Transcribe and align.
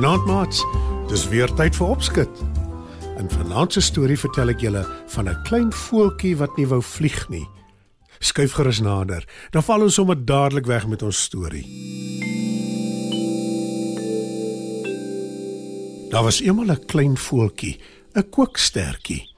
Goeienaand 0.00 0.26
maats. 0.26 0.60
Dis 1.10 1.26
weer 1.28 1.50
tyd 1.58 1.74
vir 1.76 1.90
opskud. 1.92 2.38
In 3.20 3.26
vanaand 3.28 3.74
se 3.76 3.82
storie 3.84 4.16
vertel 4.16 4.48
ek 4.54 4.62
julle 4.64 4.80
van 5.12 5.28
'n 5.28 5.42
klein 5.44 5.72
voeltjie 5.76 6.38
wat 6.40 6.56
nie 6.56 6.64
wou 6.64 6.80
vlieg 6.80 7.28
nie. 7.28 7.44
Skuif 8.18 8.56
gerus 8.56 8.80
nader. 8.80 9.28
Dan 9.52 9.62
val 9.62 9.82
ons 9.82 9.94
sommer 9.94 10.16
dadelik 10.16 10.64
weg 10.66 10.86
met 10.88 11.02
ons 11.02 11.20
storie. 11.20 11.66
Daar 16.08 16.24
was 16.24 16.40
eendag 16.40 16.80
'n 16.80 16.86
klein 16.86 17.16
voeltjie, 17.16 17.78
'n 18.16 18.30
kookstertjie. 18.30 19.28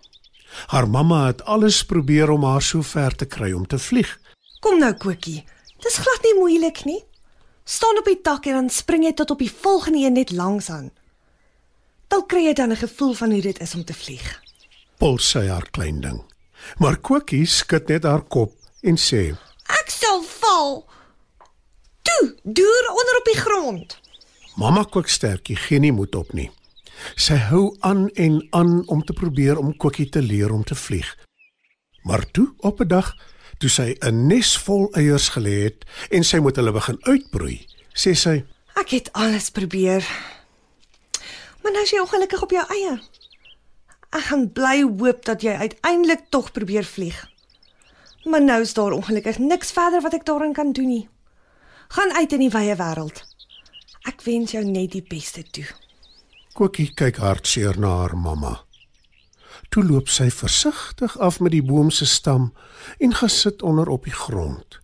Haar 0.66 0.88
mamma 0.88 1.26
het 1.26 1.42
alles 1.44 1.84
probeer 1.84 2.30
om 2.30 2.44
haar 2.44 2.62
so 2.62 2.82
ver 2.82 3.16
te 3.16 3.26
kry 3.26 3.52
om 3.52 3.66
te 3.66 3.78
vlieg. 3.78 4.18
Kom 4.60 4.78
nou, 4.78 4.94
Kokkie. 4.94 5.44
Dis 5.80 5.98
glad 5.98 6.22
nie 6.22 6.38
moeilik 6.38 6.84
nie. 6.84 7.02
Staan 7.64 7.98
op 7.98 8.04
die 8.04 8.20
tak 8.20 8.46
en 8.46 8.52
dan 8.52 8.70
spring 8.70 9.04
jy 9.04 9.12
tot 9.12 9.30
op 9.30 9.38
die 9.38 9.52
volgende 9.52 9.98
een 9.98 10.12
net 10.12 10.30
langs 10.30 10.70
aan. 10.70 10.90
Dan 12.08 12.26
kry 12.26 12.44
jy 12.44 12.52
dan 12.52 12.72
'n 12.72 12.76
gevoel 12.76 13.14
van 13.14 13.30
hoe 13.30 13.40
dit 13.40 13.60
is 13.60 13.74
om 13.74 13.84
te 13.84 13.94
vlieg. 13.94 14.42
Pol 14.98 15.18
sy 15.18 15.46
haar 15.46 15.70
klein 15.70 16.00
ding. 16.00 16.22
Maar 16.78 16.96
Kokkie 16.96 17.46
skud 17.46 17.88
net 17.88 18.02
haar 18.02 18.22
kop 18.22 18.52
en 18.82 18.96
sê: 18.96 19.34
Ek 19.66 19.90
sal 19.90 20.22
val. 20.22 20.86
Toe, 22.02 22.36
deur 22.42 22.90
onder 22.90 23.16
op 23.18 23.24
die 23.24 23.40
grond. 23.40 24.00
"Mamma 24.56 24.82
kookstertjie 24.82 25.56
gee 25.56 25.78
nie 25.78 25.92
moed 25.92 26.14
op 26.14 26.32
nie. 26.32 26.50
Sy 27.14 27.34
hou 27.34 27.76
aan 27.80 28.08
en 28.08 28.46
aan 28.50 28.88
om 28.88 29.04
te 29.04 29.12
probeer 29.12 29.58
om 29.58 29.76
Kokkie 29.76 30.08
te 30.08 30.22
leer 30.22 30.52
om 30.52 30.64
te 30.64 30.74
vlieg. 30.74 31.16
Maar 32.02 32.30
toe 32.30 32.54
op 32.58 32.80
'n 32.80 32.88
dag 32.88 33.16
toe 33.62 33.70
sy 33.70 33.94
'n 34.02 34.26
nes 34.26 34.56
vol 34.66 34.88
eiers 34.98 35.28
gelê 35.36 35.70
het 35.70 35.84
en 36.10 36.24
sy 36.24 36.38
moet 36.42 36.56
hulle 36.58 36.72
begin 36.74 36.98
uitbroei, 37.06 37.66
sê 37.94 38.14
sy: 38.14 38.42
Ek 38.74 38.90
het 38.90 39.12
alles 39.12 39.50
probeer. 39.50 40.02
Maar 41.62 41.72
nou 41.72 41.82
is 41.82 41.90
jy 41.90 42.00
ongelukkig 42.00 42.42
op 42.42 42.50
jou 42.50 42.64
eie. 42.74 42.98
Ek 44.10 44.24
gaan 44.28 44.52
bly 44.52 44.82
hoop 44.82 45.24
dat 45.24 45.42
jy 45.42 45.52
uiteindelik 45.52 46.26
tog 46.30 46.52
probeer 46.52 46.84
vlieg. 46.84 47.28
Maar 48.24 48.42
nou 48.42 48.60
is 48.62 48.74
daar 48.74 48.92
ongelukkig 48.92 49.38
niks 49.38 49.72
verder 49.72 50.02
wat 50.02 50.14
ek 50.14 50.24
daarin 50.24 50.52
kan 50.52 50.72
doen 50.72 50.88
nie. 50.88 51.08
Gaan 51.88 52.12
uit 52.12 52.32
in 52.32 52.38
die 52.38 52.50
wye 52.50 52.76
wêreld. 52.76 53.22
Ek 54.04 54.22
wens 54.22 54.52
jou 54.52 54.64
net 54.64 54.92
die 54.92 55.06
beste 55.08 55.42
toe. 55.42 55.66
Kokkie 56.52 56.90
kyk 56.94 57.16
hartseer 57.16 57.78
na 57.78 57.88
haar 57.88 58.16
mamma. 58.16 58.64
Toe 59.68 59.84
loop 59.84 60.08
sy 60.08 60.30
versigtig 60.30 61.18
af 61.18 61.40
met 61.40 61.52
die 61.52 61.62
boom 61.62 61.90
se 61.90 62.06
stam 62.06 62.52
en 62.98 63.14
gesit 63.14 63.62
onder 63.62 63.88
op 63.88 64.04
die 64.04 64.16
grond. 64.16 64.80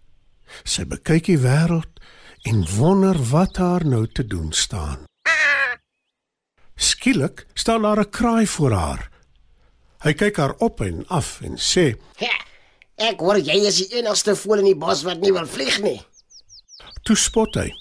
Sy 0.65 0.85
bekyk 0.85 1.25
die 1.25 1.39
wêreld 1.39 2.01
en 2.49 2.65
wonder 2.77 3.19
wat 3.31 3.57
haar 3.57 3.85
nou 3.87 4.07
te 4.07 4.27
doen 4.27 4.53
staan. 4.53 5.07
Skielik 6.79 7.47
staan 7.55 7.83
daar 7.83 8.01
'n 8.01 8.11
kraai 8.11 8.47
voor 8.47 8.73
haar. 8.73 9.11
Hy 9.99 10.13
kyk 10.13 10.37
haar 10.37 10.55
op 10.59 10.81
en 10.81 11.05
af 11.09 11.41
en 11.41 11.57
sê: 11.59 11.97
Ja, 12.19 12.37
ek 12.97 13.21
hoor 13.21 13.39
jy 13.39 13.67
is 13.67 13.77
die 13.77 13.99
enigste 13.99 14.37
voël 14.37 14.59
in 14.59 14.65
die 14.65 14.79
bos 14.79 15.03
wat 15.03 15.21
nie 15.21 15.33
wil 15.33 15.47
vlieg 15.47 15.81
nie. 15.83 16.01
"Toe 17.03 17.17
spot 17.17 17.55
hy. 17.55 17.73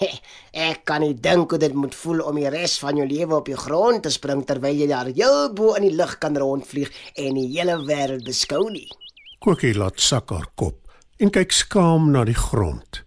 Ek 0.68 0.84
kan 0.88 1.02
nie 1.04 1.14
dink 1.14 1.50
hoe 1.52 1.60
dit 1.60 1.74
moet 1.76 1.94
voel 1.94 2.22
om 2.26 2.38
die 2.40 2.50
res 2.52 2.78
van 2.82 2.98
jou 3.00 3.06
lewe 3.08 3.38
op 3.38 3.48
die 3.48 3.58
grond 3.58 4.04
te 4.04 4.12
spring 4.12 4.44
terwyl 4.48 4.76
jy 4.76 4.88
daar 4.90 5.10
heel 5.12 5.52
bo 5.56 5.74
in 5.78 5.88
die 5.88 5.96
lug 5.96 6.16
kan 6.22 6.36
rondvlieg 6.36 6.92
en 7.16 7.38
die 7.38 7.48
hele 7.54 7.78
wêreld 7.86 8.26
beskou 8.26 8.66
nie. 8.70 8.88
Kokkie 9.44 9.74
laat 9.76 10.00
sak 10.02 10.32
haar 10.34 10.48
kop 10.54 10.80
en 11.22 11.32
kyk 11.32 11.54
skaam 11.54 12.10
na 12.12 12.24
die 12.28 12.36
grond. 12.36 13.02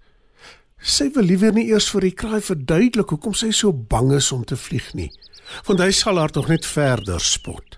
Sy 0.80 1.10
wil 1.16 1.28
liewer 1.28 1.52
nie 1.54 1.68
eers 1.70 1.90
vir 1.92 2.08
die 2.08 2.16
kraai 2.16 2.40
verduidelik 2.46 3.12
hoekom 3.12 3.36
sy 3.36 3.52
so 3.56 3.74
bang 3.74 4.14
is 4.16 4.32
om 4.32 4.46
te 4.48 4.56
vlieg 4.58 4.94
nie, 4.96 5.10
want 5.68 5.84
hy 5.84 5.92
sal 5.94 6.22
haar 6.22 6.32
tog 6.34 6.48
net 6.50 6.66
verder 6.66 7.20
spot. 7.22 7.78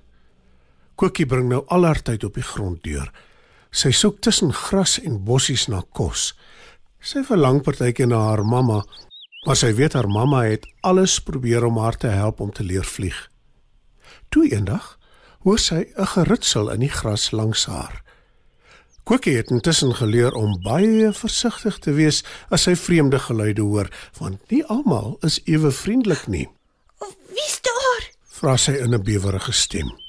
Kokkie 1.01 1.25
bring 1.25 1.49
nou 1.49 1.63
al 1.73 1.87
haar 1.87 2.03
tyd 2.05 2.23
op 2.27 2.37
die 2.37 2.45
grond 2.45 2.83
deur. 2.85 3.09
Sy 3.73 3.89
soek 3.95 4.19
tussen 4.21 4.51
gras 4.53 4.99
en 5.01 5.17
bossies 5.25 5.65
na 5.71 5.81
kos. 5.97 6.31
Sy 7.01 7.23
verlang 7.25 7.63
partykeer 7.65 8.05
na 8.05 8.19
haar 8.27 8.43
mamma, 8.45 8.83
maar 9.47 9.57
sy 9.57 9.71
weet 9.73 9.95
haar 9.97 10.09
mamma 10.09 10.43
het 10.45 10.67
alles 10.85 11.17
probeer 11.25 11.65
om 11.65 11.79
haar 11.81 11.97
te 11.97 12.11
help 12.13 12.39
om 12.45 12.51
te 12.53 12.63
leer 12.63 12.85
vlieg. 12.85 13.17
Toe 14.29 14.45
eendag 14.51 14.99
hoor 15.41 15.57
sy 15.57 15.89
'n 15.97 16.05
geritsel 16.13 16.69
in 16.69 16.79
die 16.79 16.93
gras 16.93 17.31
langs 17.31 17.65
haar. 17.65 18.03
Kokkie 19.03 19.37
het 19.37 19.49
intussen 19.49 19.95
geleer 19.95 20.33
om 20.33 20.61
baie 20.61 21.11
versigtig 21.13 21.79
te 21.79 21.91
wees 21.91 22.23
as 22.49 22.61
sy 22.61 22.75
vreemde 22.75 23.19
geluide 23.19 23.61
hoor, 23.61 23.89
want 24.19 24.51
nie 24.51 24.63
almal 24.65 25.17
is 25.21 25.41
ewe 25.45 25.71
vriendelik 25.71 26.27
nie. 26.27 26.47
Wie's 27.33 27.61
daar? 27.61 28.03
Vra 28.29 28.57
sy 28.57 28.71
in 28.71 28.93
'n 28.93 29.03
bewerige 29.03 29.51
stem. 29.51 30.00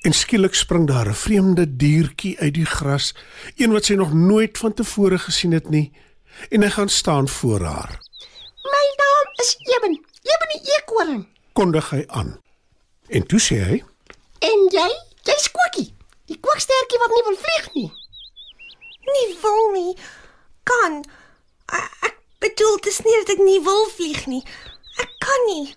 En 0.00 0.12
skielik 0.12 0.54
spring 0.54 0.86
daar 0.86 1.08
'n 1.08 1.14
vreemde 1.14 1.76
diertjie 1.76 2.38
uit 2.38 2.54
die 2.54 2.64
gras, 2.64 3.14
een 3.56 3.72
wat 3.72 3.84
sy 3.84 3.94
nog 3.94 4.12
nooit 4.12 4.58
van 4.58 4.74
tevore 4.74 5.18
gesien 5.18 5.52
het 5.52 5.68
nie, 5.68 5.92
en 6.48 6.62
hy 6.62 6.70
gaan 6.70 6.88
staan 6.88 7.28
voor 7.28 7.60
haar. 7.60 8.00
My 8.62 8.86
naam 8.96 9.26
is 9.34 9.56
Eben. 9.58 10.04
Eben 10.22 10.48
die 10.52 10.72
eekhoorn. 10.72 11.28
Kondig 11.52 11.90
hy 11.90 12.04
aan. 12.06 12.40
En 13.08 13.26
toe 13.26 13.40
sê 13.40 13.56
hy: 13.68 13.84
En 14.38 14.68
jy? 14.70 14.88
Jy's 15.22 15.50
Kokkie. 15.50 15.94
Die 16.30 16.38
kookstertjie 16.40 16.98
wat 16.98 17.14
nie 17.14 17.24
wil 17.26 17.38
vlieg 17.44 17.72
nie. 17.74 17.92
Nie 19.14 19.36
wil 19.42 19.70
nie. 19.72 19.96
Kan. 20.62 21.00
Ek, 21.66 21.88
ek 22.08 22.18
bedoel 22.38 22.76
dit 22.76 22.92
is 22.92 23.00
nie 23.04 23.16
dat 23.18 23.34
ek 23.34 23.42
nie 23.44 23.60
wil 23.66 23.88
vlieg 23.96 24.26
nie. 24.26 24.42
Ek 25.02 25.10
kan 25.18 25.46
nie. 25.46 25.74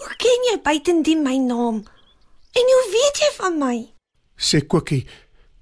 Hoe 0.00 0.16
ken 0.16 0.48
jy 0.50 0.56
buitendien 0.62 1.22
my 1.22 1.36
naam? 1.36 1.84
En 2.58 2.66
hoe 2.74 2.86
weet 2.90 3.18
jy 3.22 3.30
van 3.36 3.58
my? 3.58 3.76
sê 4.38 4.60
Kokkie 4.66 5.04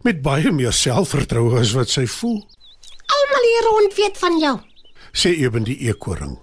met 0.06 0.22
baie 0.24 0.52
meer 0.52 0.72
selfvertroue 0.72 1.58
as 1.60 1.74
wat 1.76 1.90
sy 1.92 2.06
voel. 2.08 2.38
Almal 3.16 3.46
hier 3.50 3.68
rond 3.68 3.96
weet 3.98 4.18
van 4.22 4.38
jou. 4.40 4.56
sê 5.12 5.32
Eben 5.36 5.66
die 5.68 5.76
eekoring. 5.88 6.38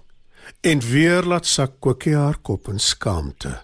En 0.62 0.82
weer 0.92 1.26
laat 1.26 1.48
sak 1.50 1.80
Kokkie 1.80 2.16
haar 2.16 2.38
kop 2.42 2.70
in 2.70 2.80
skaamte. 2.80 3.56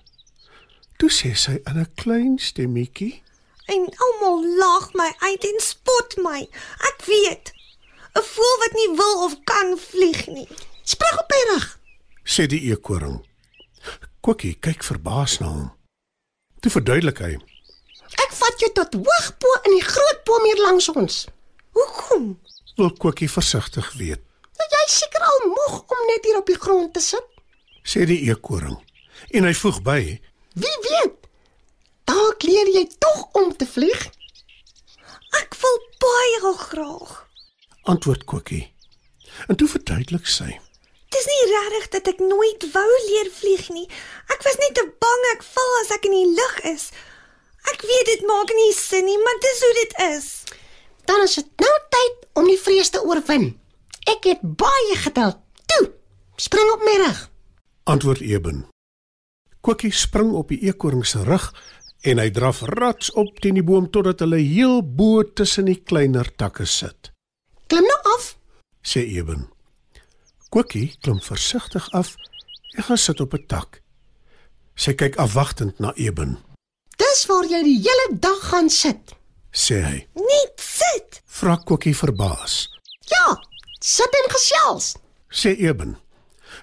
Toe 0.97 1.11
sê 1.13 1.35
sy 1.35 1.59
in 1.69 1.77
'n 1.79 1.93
klein 1.95 2.37
stemmetjie: 2.39 3.21
En 3.67 3.85
almal 4.05 4.57
lag 4.57 4.93
my 4.93 5.13
uit 5.19 5.43
en 5.43 5.59
spot 5.61 6.17
my. 6.17 6.41
Ek 6.89 7.05
weet. 7.05 7.53
'n 8.15 8.23
Voël 8.33 8.57
wat 8.63 8.73
nie 8.73 8.95
wil 8.95 9.23
of 9.25 9.33
kan 9.43 9.77
vlieg 9.77 10.27
nie. 10.27 10.47
Spring 10.83 11.17
op 11.19 11.29
my 11.29 11.53
rug. 11.53 11.79
sê 12.23 12.47
die 12.47 12.61
eekoring. 12.71 13.25
Kokkie 14.21 14.57
kyk 14.59 14.83
verbaas 14.83 15.39
na 15.39 15.47
hom. 15.47 15.78
Toe 16.59 16.71
verduidelik 16.71 17.19
hy: 17.23 17.33
Ek 18.19 18.31
vat 18.35 18.63
jou 18.63 18.69
tot 18.75 18.97
hoog 18.99 19.27
bo 19.39 19.59
in 19.69 19.77
die 19.77 19.85
groot 19.85 20.23
boom 20.27 20.47
hier 20.49 20.61
langs 20.65 20.89
ons. 20.91 21.19
Hoekom? 21.77 22.39
"Wil 22.75 22.91
Kokkie 22.93 23.29
versigtig 23.31 23.93
weet," 23.99 24.21
Nou 24.59 24.67
jy's 24.75 24.97
seker 24.99 25.23
al 25.23 25.47
moeg 25.47 25.75
om 25.87 26.05
net 26.07 26.25
hier 26.25 26.37
op 26.37 26.45
die 26.45 26.59
grond 26.59 26.93
te 26.93 26.99
sit. 26.99 27.25
sê 27.83 28.05
die 28.05 28.27
eekoring. 28.29 28.77
En 29.31 29.43
hy 29.43 29.53
voeg 29.53 29.81
by: 29.81 30.21
Wie 30.53 30.77
weet? 30.87 31.27
Dalk 32.03 32.43
leer 32.43 32.67
jy 32.67 32.87
tog 32.99 33.29
om 33.31 33.55
te 33.55 33.65
vlieg. 33.65 34.09
Ek 35.41 35.55
wil 35.61 35.77
baie 35.99 36.53
graag. 36.57 37.27
"Antwoord 37.83 38.23
Kokkie." 38.25 38.73
En 39.47 39.55
toe 39.55 39.67
verduidelik 39.67 40.27
sy: 40.27 40.59
Dis 41.09 41.25
nie 41.25 41.45
regtig 41.51 41.87
dat 41.95 42.09
ek 42.13 42.19
nooit 42.21 42.65
wou 42.73 42.89
leer 43.09 43.29
vlieg 43.33 43.69
nie. 43.73 43.87
Ek 44.29 44.43
was 44.45 44.59
net 44.61 44.75
te 44.77 44.85
bang 45.05 45.23
ek 45.33 45.45
val 45.47 45.77
as 45.81 45.93
ek 45.95 46.05
in 46.09 46.17
die 46.17 46.33
lug 46.37 46.59
is. 46.73 46.89
Ek 47.73 47.81
weet 47.81 48.11
dit 48.13 48.27
maak 48.29 48.53
nie 48.55 48.73
sin 48.77 49.05
nie, 49.05 49.17
maar 49.17 49.39
dis 49.43 49.63
hoe 49.65 49.73
dit 49.79 49.95
is. 50.09 50.27
Dan 51.09 51.25
is 51.25 51.35
dit 51.39 51.65
nou 51.65 51.75
tyd 51.95 52.29
om 52.39 52.47
die 52.47 52.59
vrees 52.61 52.93
te 52.93 53.01
oorwin. 53.01 53.51
Ek 54.09 54.29
het 54.29 54.41
baie 54.43 54.95
geduld. 55.01 55.41
Toe, 55.69 55.91
spring 56.37 56.71
op 56.73 56.85
my 56.85 56.95
rug. 57.05 57.25
antwoord 57.89 58.21
Eben. 58.21 58.65
Kokkie 59.65 59.91
spring 59.91 60.31
op 60.37 60.53
die 60.53 60.61
eekoring 60.69 61.05
se 61.07 61.23
rug 61.27 61.49
en 62.07 62.21
hy 62.21 62.29
draf 62.31 62.61
rats 62.77 63.11
op 63.19 63.41
teen 63.43 63.57
die 63.59 63.65
boom 63.65 63.89
totdat 63.91 64.21
hulle 64.23 64.39
heel 64.39 64.79
bo 64.83 65.23
tussen 65.23 65.67
die 65.67 65.79
kleiner 65.81 66.29
takke 66.39 66.65
sit. 66.69 67.11
Klim 67.67 67.87
nou 67.89 67.99
af. 68.15 68.35
sê 68.81 69.03
Eben. 69.03 69.49
Kokkie 70.49 70.93
klim 71.01 71.19
versigtig 71.21 71.89
af 71.93 72.15
en 72.77 72.83
gaan 72.83 72.97
sit 72.97 73.19
op 73.21 73.33
'n 73.33 73.45
tak. 73.47 73.81
Sy 74.75 74.93
kyk 74.93 75.15
afwagtend 75.17 75.79
na 75.79 75.93
Eben, 75.95 76.37
Dis 76.97 77.25
waar 77.27 77.43
jy 77.45 77.63
die 77.63 77.77
hele 77.79 78.19
dag 78.19 78.39
gaan 78.49 78.69
sit. 78.69 79.13
sê 79.51 79.81
hy. 79.83 80.07
Net 80.15 80.53
sit. 80.57 81.21
Vra 81.25 81.55
Kokkie 81.55 81.95
verbaas, 81.95 82.69
Ja, 83.09 83.37
sit 83.79 84.09
en 84.23 84.29
gesels. 84.31 84.95
sê 85.29 85.55
Eben. 85.57 85.97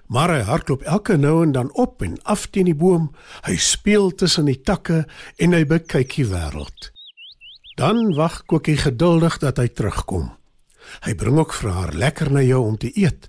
Maar 0.08 0.28
hy 0.30 0.40
hardloop 0.42 0.82
elke 0.82 1.16
nou 1.16 1.42
en 1.42 1.52
dan 1.52 1.70
op 1.74 2.02
en 2.02 2.18
af 2.24 2.46
teen 2.46 2.64
die 2.64 2.74
boom. 2.74 3.14
Hy 3.44 3.56
speel 3.56 4.10
tussen 4.14 4.44
die 4.44 4.60
takke 4.62 5.06
en 5.36 5.52
hy 5.52 5.64
bekyk 5.64 6.14
die 6.16 6.24
wêreld. 6.26 6.90
Dan 7.76 8.14
wag 8.14 8.42
Kokkie 8.46 8.76
geduldig 8.76 9.38
dat 9.38 9.56
hy 9.56 9.68
terugkom. 9.68 10.36
Hy 11.02 11.14
bring 11.14 11.38
ook 11.38 11.52
vir 11.52 11.70
haar 11.70 11.92
lekker 11.92 12.30
na 12.32 12.40
jou 12.42 12.64
om 12.66 12.76
te 12.78 12.90
eet. 12.94 13.26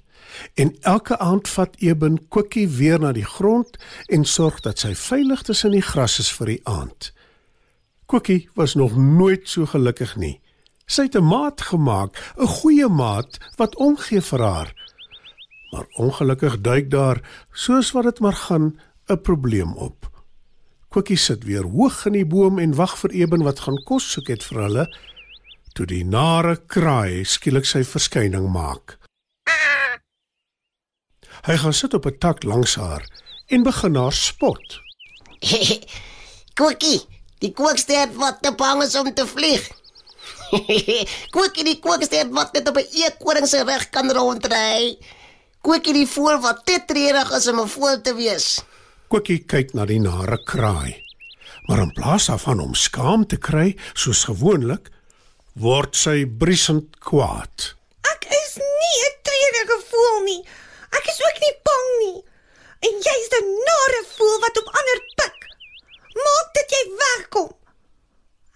En 0.53 0.75
elke 0.81 1.17
aand 1.17 1.47
vat 1.47 1.75
Eben 1.77 2.27
Kokkie 2.27 2.67
weer 2.67 2.99
na 2.99 3.11
die 3.11 3.25
grond 3.25 3.77
en 4.05 4.25
sorg 4.25 4.59
dat 4.59 4.79
sy 4.79 4.95
veilig 4.95 5.41
tussen 5.41 5.71
die 5.71 5.81
gras 5.81 6.19
is 6.19 6.31
vir 6.31 6.45
die 6.45 6.61
aand. 6.63 7.11
Kokkie 8.05 8.49
was 8.55 8.75
nog 8.75 8.95
nooit 8.95 9.49
so 9.49 9.65
gelukkig 9.65 10.15
nie. 10.15 10.39
Sy 10.85 11.01
het 11.09 11.15
'n 11.15 11.23
maat 11.23 11.61
gemaak, 11.61 12.15
'n 12.37 12.47
goeie 12.47 12.87
maat 12.87 13.37
wat 13.57 13.75
omgee 13.75 14.21
vir 14.21 14.41
haar. 14.41 14.73
Maar 15.71 15.85
ongelukkig 15.95 16.61
duik 16.61 16.91
daar, 16.91 17.21
soos 17.51 17.91
wat 17.91 18.03
dit 18.03 18.19
maar 18.19 18.35
gaan, 18.47 18.79
'n 19.07 19.21
probleem 19.21 19.73
op. 19.73 20.09
Kokkie 20.87 21.17
sit 21.17 21.43
weer 21.43 21.63
hoog 21.63 22.05
in 22.05 22.13
die 22.13 22.25
boom 22.25 22.59
en 22.59 22.75
wag 22.75 22.97
vir 22.97 23.11
Eben 23.11 23.43
wat 23.43 23.59
gaan 23.59 23.83
kos 23.83 24.11
soek 24.11 24.27
het 24.27 24.43
vir 24.43 24.61
hulle, 24.61 24.85
toe 25.73 25.85
die 25.85 26.05
nare 26.05 26.55
kraai 26.65 27.23
skielik 27.23 27.65
sy 27.65 27.83
verskyning 27.83 28.47
maak. 28.51 28.97
Hy 31.45 31.57
gaan 31.57 31.73
sit 31.73 31.93
op 31.93 32.05
'n 32.05 32.17
tak 32.17 32.43
langs 32.43 32.75
haar 32.75 33.03
en 33.47 33.63
begin 33.63 33.95
haar 33.95 34.13
spot. 34.13 34.79
Kokkie, 36.59 37.01
die 37.39 37.53
kookster 37.53 38.09
wat 38.13 38.41
te 38.41 38.51
bang 38.55 38.83
is 38.83 38.95
om 38.95 39.13
te 39.13 39.27
vlieg. 39.27 39.69
Kokkie, 41.35 41.63
die 41.63 41.79
kookster 41.79 42.29
wat 42.31 42.53
net 42.53 42.69
op 42.69 42.77
'n 42.77 42.89
eekoring 43.03 43.47
se 43.47 43.63
rug 43.63 43.89
kan 43.89 44.11
rondry. 44.11 44.97
Kokkie, 45.61 45.93
die 45.93 46.07
voël 46.07 46.39
wat 46.41 46.65
te 46.65 46.79
treurig 46.85 47.31
is 47.31 47.47
om 47.47 47.59
'n 47.59 47.67
voël 47.67 48.01
te 48.01 48.15
wees. 48.15 48.63
Kokkie 49.07 49.39
kyk 49.45 49.73
na 49.73 49.85
die 49.85 49.99
nare 49.99 50.43
kraai. 50.43 51.03
Maar 51.67 51.79
in 51.79 51.91
plaas 51.93 52.25
daarvan 52.25 52.59
om 52.59 52.73
skaam 52.73 53.27
te 53.27 53.37
kry 53.37 53.75
soos 53.93 54.23
gewoonlik, 54.23 54.89
word 55.53 55.95
sy 55.95 56.25
briesend 56.25 56.99
kwaad. 56.99 57.73
Ek 58.07 58.25
is 58.29 58.55
nie 58.55 58.97
'n 59.07 59.15
treurige 59.23 59.77
voel 59.89 60.23
nie. 60.23 60.41
Ek 60.97 61.05
is 61.11 61.19
ook 61.27 61.39
nie 61.43 61.55
bang 61.69 61.87
nie. 62.03 62.17
En 62.87 62.93
jy's 63.07 63.29
'n 63.41 63.47
nare 63.69 64.01
voel 64.15 64.39
wat 64.39 64.57
op 64.61 64.67
ander 64.79 64.99
pik. 65.19 65.37
Maak 66.25 66.47
dat 66.53 66.69
jy 66.75 66.83
wegkom. 67.03 67.51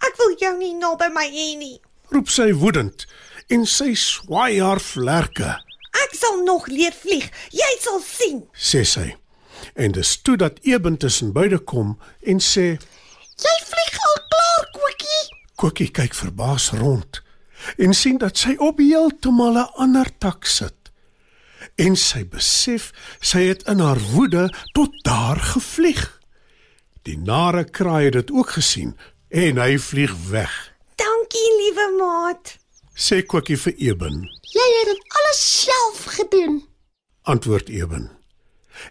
Ek 0.08 0.16
wil 0.18 0.36
jou 0.40 0.58
nie 0.58 0.74
naby 0.74 1.08
my 1.14 1.28
hê 1.30 1.58
nie. 1.58 1.82
Roep 2.10 2.30
sy 2.30 2.52
woedend 2.54 3.06
en 3.50 3.66
sy 3.66 3.94
swaai 3.94 4.60
haar 4.62 4.80
vlerke, 4.80 5.58
Ek 6.04 6.16
sal 6.16 6.44
nog 6.44 6.68
leer 6.68 6.92
vlieg. 6.92 7.30
Jy 7.52 7.78
sal 7.80 8.00
sien. 8.02 8.48
sê 8.54 8.84
sy. 8.86 9.16
En 9.76 9.92
dis 9.92 10.22
toe 10.22 10.38
dat 10.38 10.60
Eben 10.62 10.98
tussen 10.98 11.34
beide 11.34 11.58
kom 11.60 12.00
en 12.22 12.40
sê: 12.40 12.78
Jy 13.38 13.56
vlieg 13.70 13.98
al 14.08 14.20
klaar, 14.30 14.66
Kokkie. 14.72 15.38
Kokkie 15.56 15.92
kyk 15.92 16.14
verbaas 16.14 16.70
rond 16.72 17.22
en 17.78 17.94
sien 17.94 18.18
dat 18.18 18.38
sy 18.38 18.56
op 18.58 18.78
heeltemal 18.80 19.54
'n 19.58 19.72
ander 19.76 20.10
tak 20.18 20.46
sit. 20.46 20.74
En 21.82 21.96
sy 21.98 22.22
besef 22.30 22.92
sy 23.26 23.48
het 23.50 23.64
in 23.72 23.80
haar 23.82 24.00
woede 24.14 24.48
tot 24.78 24.94
daar 25.08 25.40
gevlieg. 25.54 26.04
Die 27.08 27.18
nare 27.18 27.64
kraai 27.66 28.04
het 28.10 28.14
dit 28.20 28.32
ook 28.32 28.54
gesien 28.58 28.94
en 29.30 29.58
hy 29.58 29.78
vlieg 29.82 30.14
weg. 30.30 30.54
Dankie, 31.02 31.50
liewe 31.62 31.88
maat. 31.98 32.58
Sê 32.94 33.24
Kokkie 33.26 33.58
vir 33.58 33.74
Eben, 33.82 34.28
Jy 34.52 34.68
het 34.78 34.90
dit 34.92 35.16
alles 35.18 35.42
self 35.64 36.04
gedoen. 36.18 36.62
antwoord 37.24 37.70
Eben. 37.70 38.12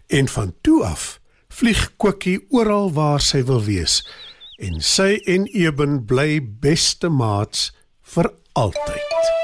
En 0.07 0.29
van 0.29 0.55
toe 0.61 0.85
af 0.85 1.21
vlieg 1.49 1.97
Kokkie 1.97 2.47
oral 2.51 2.93
waar 2.93 3.21
sy 3.21 3.45
wil 3.45 3.63
wees 3.65 4.01
en 4.59 4.81
sy 4.81 5.21
en 5.27 5.47
Eben 5.47 6.05
bly 6.07 6.41
beste 6.43 7.09
maats 7.09 7.71
vir 8.03 8.33
altyd. 8.53 9.40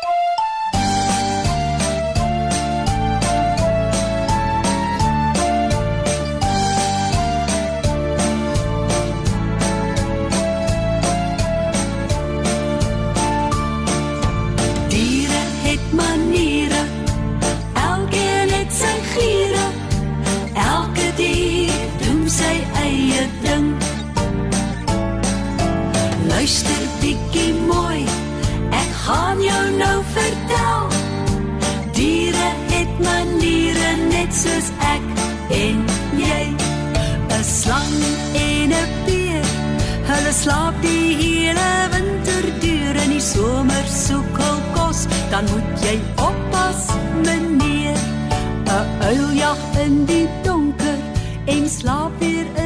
Hulle 40.26 40.34
slaap 40.34 40.78
die 40.82 41.14
hele 41.20 41.67
winter 41.93 42.46
deur 42.58 42.96
en 42.99 43.12
die 43.14 43.20
somer 43.23 43.84
soek 43.87 44.40
hul 44.43 44.56
kos. 44.75 45.05
Dan 45.31 45.46
moet 45.52 45.84
jy 45.87 45.93
oppas, 46.19 46.88
meneer. 47.23 47.94
'n 48.67 49.06
Uiljag 49.06 49.62
in 49.84 50.02
die 50.11 50.26
donker 50.43 50.99
en 51.46 51.70
slaap 51.70 52.19
weer 52.19 52.50
in 52.58 52.65